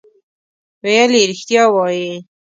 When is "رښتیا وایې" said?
1.31-2.13